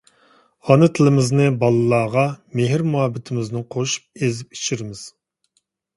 ئانا 0.69 0.87
تىلىمىزنى 0.99 1.49
بالىلارغا 1.63 2.23
مېھىر-مۇھەببىتىمىزنى 2.61 3.61
قوشۇپ 3.77 4.25
ئېزىپ 4.29 4.59
ئىچۈرىمىز. 4.59 5.05